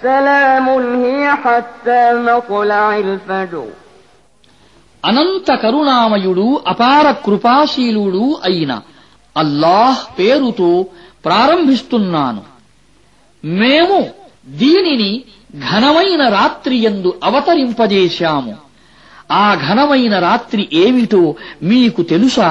سلام 0.00 0.66
هي 0.96 1.22
حتى 1.36 2.00
مطلع 2.20 2.86
الفجر 2.98 3.66
అనంత 5.04 5.48
కరుణామయుడు 5.62 6.44
అపార 6.72 7.06
కృపాశీలుడు 7.24 8.24
అయిన 8.48 8.72
అల్లాహ్ 9.36 10.00
పేరుతో 10.18 10.70
ప్రారంభిస్తున్నాను 11.26 12.42
మేము 13.44 13.98
దీనిని 14.54 15.10
ఘనమైన 15.68 16.22
రాత్రి 16.36 16.76
యందు 16.86 17.10
అవతరింపజేశాము 17.28 18.54
ఆ 19.36 19.46
ఘనమైన 19.66 20.14
రాత్రి 20.26 20.64
ఏమిటో 20.82 21.22
మీకు 21.70 22.02
తెలుసా 22.12 22.50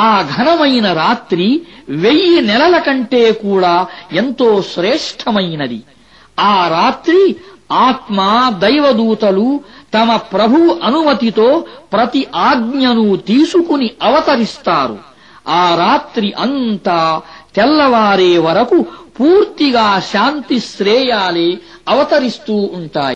ఆ 0.00 0.08
ఘనమైన 0.34 0.86
రాత్రి 1.02 1.48
వెయ్యి 2.02 2.40
నెలల 2.48 2.76
కంటే 2.86 3.24
కూడా 3.44 3.74
ఎంతో 4.20 4.48
శ్రేష్టమైనది 4.72 5.80
ఆ 6.39 6.67
రాత్రి 6.67 7.35
ఆత్మ 7.71 8.19
దైవదూతలు 8.57 9.61
తమ 9.93 10.15
ప్రభు 10.15 10.79
అనుమతితో 10.83 11.65
ప్రతి 11.93 12.27
ఆజ్ఞను 12.35 13.15
తీసుకుని 13.15 13.91
అవతరిస్తారు. 14.03 14.97
ఆ 15.47 15.75
రాత్రి 15.75 16.33
అంతా 16.39 17.21
తెల్లవారే 17.55 18.37
వరకు 18.37 18.85
పూర్తిగా 19.19 19.99
శాంతి 19.99 20.59
శ్రేయాలే 20.59 21.57
అవతరిస్తూ 21.89 22.69
ఉంటాయి. 22.73 23.11